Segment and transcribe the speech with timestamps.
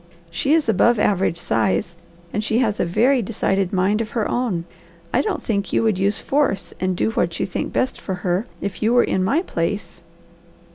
[0.31, 1.95] She is above average size,
[2.33, 4.65] and she has a very decided mind of her own.
[5.13, 8.47] I don't think you would use force and do what you think best for her,
[8.61, 10.01] if you were in my place.